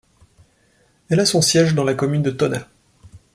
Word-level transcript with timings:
Elle 1.09 1.19
a 1.19 1.27
son 1.27 1.43
siège 1.43 1.75
dans 1.75 1.83
la 1.83 1.93
commune 1.93 2.23
de 2.23 2.31
Tonna. 2.31 2.65